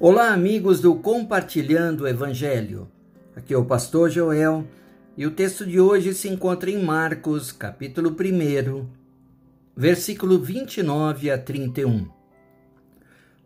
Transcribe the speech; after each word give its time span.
Olá, 0.00 0.32
amigos 0.32 0.80
do 0.80 0.96
Compartilhando 0.96 2.02
o 2.02 2.08
Evangelho. 2.08 2.90
Aqui 3.36 3.54
é 3.54 3.56
o 3.56 3.64
pastor 3.64 4.10
Joel 4.10 4.66
e 5.16 5.24
o 5.24 5.30
texto 5.30 5.64
de 5.64 5.78
hoje 5.78 6.12
se 6.12 6.28
encontra 6.28 6.68
em 6.68 6.82
Marcos, 6.82 7.52
capítulo 7.52 8.10
1, 8.10 8.86
versículo 9.76 10.40
29 10.40 11.30
a 11.30 11.38
31. 11.38 12.08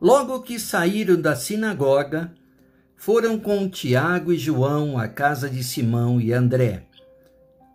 Logo 0.01 0.41
que 0.41 0.59
saíram 0.59 1.21
da 1.21 1.37
sinagoga, 1.37 2.33
foram 2.97 3.39
com 3.39 3.69
Tiago 3.69 4.33
e 4.33 4.39
João 4.39 4.97
à 4.99 5.07
casa 5.07 5.51
de 5.51 5.63
Simão 5.63 6.19
e 6.19 6.33
André. 6.33 6.87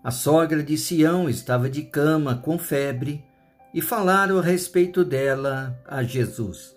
A 0.04 0.10
sogra 0.10 0.64
de 0.64 0.80
Sião 0.80 1.30
estava 1.30 1.70
de 1.70 1.84
cama 1.84 2.38
com 2.38 2.58
febre 2.58 3.24
e 3.72 3.82
falaram 3.82 4.40
a 4.40 4.42
respeito 4.42 5.06
dela 5.06 5.80
a 5.86 6.02
Jesus. 6.02 6.76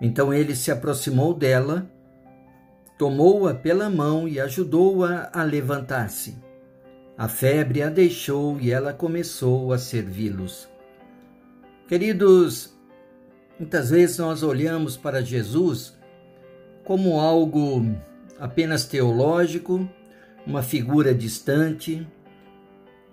Então 0.00 0.32
ele 0.32 0.54
se 0.54 0.70
aproximou 0.70 1.34
dela, 1.34 1.90
tomou-a 2.98 3.54
pela 3.54 3.88
mão 3.88 4.28
e 4.28 4.40
ajudou-a 4.40 5.30
a, 5.32 5.42
levantar-se. 5.42 6.36
A 7.16 7.28
febre 7.28 7.82
a 7.82 7.88
deixou 7.88 8.60
e 8.60 8.72
ela 8.72 8.92
começou 8.92 9.72
a 9.72 9.78
servi-los. 9.78 10.68
Queridos, 11.88 12.76
muitas 13.58 13.90
vezes 13.90 14.18
nós 14.18 14.42
olhamos 14.42 14.96
para 14.96 15.22
Jesus 15.22 15.96
como 16.84 17.18
algo 17.18 17.82
apenas 18.38 18.84
teológico, 18.84 19.88
uma 20.46 20.62
figura 20.62 21.14
distante, 21.14 22.06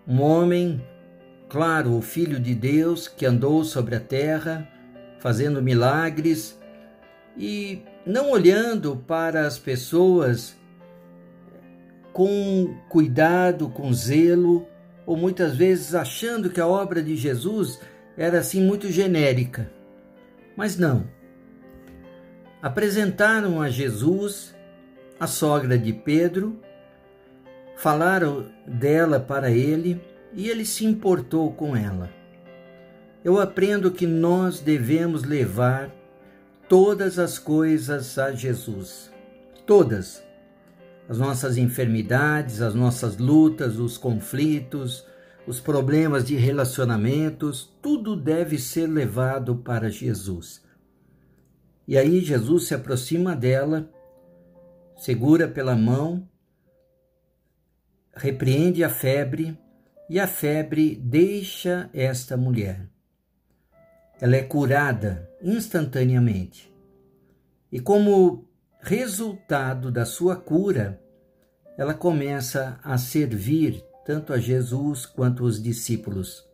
um 0.07 0.21
homem, 0.21 0.83
claro, 1.47 1.95
o 1.95 2.01
Filho 2.01 2.39
de 2.39 2.53
Deus 2.53 3.07
que 3.07 3.25
andou 3.25 3.63
sobre 3.63 3.95
a 3.95 3.99
terra, 3.99 4.67
fazendo 5.19 5.61
milagres 5.61 6.59
e 7.37 7.83
não 8.05 8.31
olhando 8.31 8.95
para 9.07 9.45
as 9.45 9.57
pessoas 9.57 10.55
com 12.13 12.75
cuidado, 12.89 13.69
com 13.69 13.93
zelo, 13.93 14.67
ou 15.05 15.15
muitas 15.15 15.55
vezes 15.55 15.95
achando 15.95 16.49
que 16.49 16.59
a 16.59 16.67
obra 16.67 17.01
de 17.01 17.15
Jesus 17.15 17.79
era 18.17 18.39
assim 18.39 18.61
muito 18.61 18.91
genérica. 18.91 19.71
Mas 20.55 20.77
não. 20.77 21.07
Apresentaram 22.61 23.61
a 23.61 23.69
Jesus 23.69 24.53
a 25.19 25.27
sogra 25.27 25.77
de 25.77 25.93
Pedro, 25.93 26.59
falaram 27.75 28.45
dela 28.65 29.19
para 29.19 29.51
ele 29.51 30.01
e 30.33 30.49
ele 30.49 30.65
se 30.65 30.85
importou 30.85 31.51
com 31.53 31.75
ela. 31.75 32.09
Eu 33.23 33.39
aprendo 33.39 33.91
que 33.91 34.07
nós 34.07 34.59
devemos 34.59 35.23
levar 35.23 35.91
todas 36.71 37.19
as 37.19 37.37
coisas 37.37 38.17
a 38.17 38.31
Jesus. 38.31 39.11
Todas. 39.67 40.23
As 41.09 41.17
nossas 41.17 41.57
enfermidades, 41.57 42.61
as 42.61 42.73
nossas 42.73 43.17
lutas, 43.17 43.77
os 43.77 43.97
conflitos, 43.97 45.05
os 45.45 45.59
problemas 45.59 46.23
de 46.23 46.37
relacionamentos, 46.37 47.77
tudo 47.81 48.15
deve 48.15 48.57
ser 48.57 48.87
levado 48.87 49.57
para 49.57 49.91
Jesus. 49.91 50.63
E 51.85 51.97
aí 51.97 52.21
Jesus 52.21 52.67
se 52.67 52.73
aproxima 52.73 53.35
dela, 53.35 53.91
segura 54.95 55.49
pela 55.49 55.75
mão, 55.75 56.25
repreende 58.15 58.81
a 58.81 58.89
febre 58.89 59.59
e 60.09 60.17
a 60.17 60.25
febre 60.25 60.95
deixa 60.95 61.89
esta 61.93 62.37
mulher 62.37 62.87
ela 64.21 64.35
é 64.35 64.43
curada 64.43 65.27
instantaneamente. 65.41 66.71
E 67.71 67.79
como 67.79 68.47
resultado 68.79 69.91
da 69.91 70.05
sua 70.05 70.35
cura, 70.35 71.01
ela 71.75 71.95
começa 71.95 72.79
a 72.83 72.99
servir 72.99 73.83
tanto 74.05 74.31
a 74.31 74.37
Jesus 74.37 75.07
quanto 75.07 75.43
os 75.43 75.61
discípulos. 75.61 76.47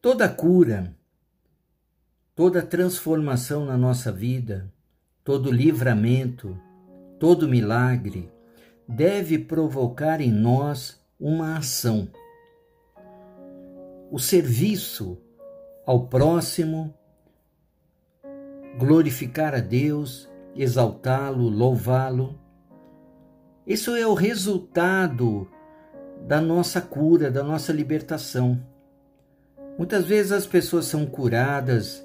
Toda 0.00 0.30
cura, 0.30 0.96
toda 2.34 2.62
transformação 2.62 3.66
na 3.66 3.76
nossa 3.76 4.10
vida, 4.10 4.72
todo 5.22 5.52
livramento, 5.52 6.58
todo 7.18 7.46
milagre 7.46 8.32
deve 8.88 9.38
provocar 9.38 10.22
em 10.22 10.32
nós 10.32 10.98
uma 11.18 11.58
ação. 11.58 12.08
O 14.10 14.18
serviço 14.18 15.18
ao 15.86 16.06
próximo, 16.06 16.94
glorificar 18.78 19.54
a 19.54 19.60
Deus, 19.60 20.28
exaltá-lo, 20.54 21.48
louvá-lo. 21.48 22.38
Isso 23.66 23.94
é 23.94 24.06
o 24.06 24.14
resultado 24.14 25.48
da 26.26 26.40
nossa 26.40 26.80
cura, 26.80 27.30
da 27.30 27.42
nossa 27.42 27.72
libertação. 27.72 28.60
Muitas 29.78 30.04
vezes 30.04 30.32
as 30.32 30.46
pessoas 30.46 30.86
são 30.86 31.06
curadas, 31.06 32.04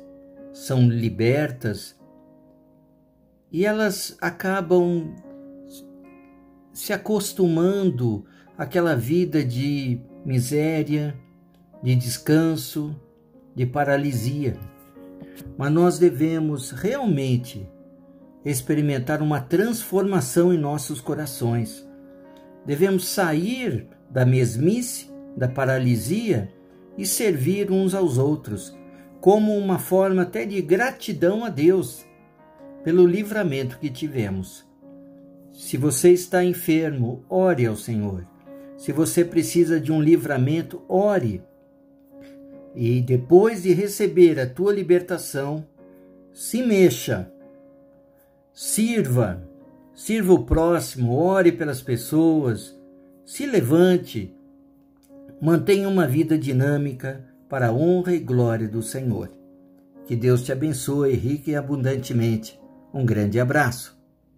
são 0.54 0.88
libertas 0.88 1.96
e 3.52 3.66
elas 3.66 4.18
acabam 4.22 5.16
se 6.74 6.92
acostumando 6.92 8.26
àquela 8.58 8.96
vida 8.96 9.44
de 9.44 10.00
miséria, 10.26 11.18
de 11.82 11.96
descanso, 11.96 12.96
de 13.56 13.66
paralisia. 13.66 14.58
Mas 15.58 15.72
nós 15.72 15.98
devemos 15.98 16.72
realmente 16.72 17.68
experimentar 18.44 19.22
uma 19.22 19.40
transformação 19.40 20.54
em 20.54 20.58
nossos 20.58 21.02
corações. 21.02 21.88
Devemos 22.66 23.08
sair 23.08 23.88
da 24.10 24.26
mesmice, 24.26 25.10
da 25.36 25.48
paralisia 25.48 26.52
e 26.98 27.06
servir 27.06 27.72
uns 27.72 27.94
aos 27.94 28.18
outros, 28.18 28.78
como 29.20 29.58
uma 29.58 29.80
forma 29.80 30.22
até 30.22 30.46
de 30.46 30.62
gratidão 30.62 31.44
a 31.44 31.50
Deus 31.50 32.06
pelo 32.84 33.08
livramento 33.08 33.80
que 33.80 33.90
tivemos. 33.90 34.66
Se 35.52 35.78
você 35.78 36.12
está 36.12 36.44
enfermo, 36.44 37.26
ore 37.28 37.66
ao 37.66 37.76
Senhor. 37.76 38.28
Se 38.78 38.92
você 38.92 39.26
precisa 39.26 39.80
de 39.80 39.92
um 39.92 40.02
livramento, 40.02 40.84
ore 40.88 41.42
e 42.76 43.02
depois 43.02 43.64
de 43.64 43.74
receber 43.74 44.40
a 44.40 44.46
tua 44.46 44.74
libertação, 44.74 45.66
se 46.34 46.62
mexa, 46.62 47.32
sirva, 48.54 49.42
sirva 49.94 50.34
o 50.34 50.44
próximo, 50.44 51.16
ore 51.16 51.52
pelas 51.54 51.82
pessoas, 51.82 52.78
se 53.26 53.46
levante, 53.46 54.36
mantenha 55.42 55.88
uma 55.88 56.06
vida 56.06 56.38
dinâmica 56.38 57.24
para 57.48 57.68
a 57.68 57.74
honra 57.74 58.14
e 58.14 58.20
glória 58.20 58.68
do 58.68 58.82
Senhor. 58.82 59.32
Que 60.06 60.16
Deus 60.16 60.44
te 60.44 60.52
abençoe 60.52 61.14
rica 61.16 61.52
e 61.52 61.56
abundantemente. 61.56 62.60
Um 62.94 63.06
grande 63.06 63.40
abraço. 63.40 63.95